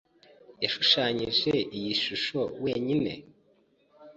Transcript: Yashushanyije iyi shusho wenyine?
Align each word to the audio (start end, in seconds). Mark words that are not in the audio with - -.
Yashushanyije 0.63 1.53
iyi 1.77 1.93
shusho 2.03 2.39
wenyine? 2.63 3.11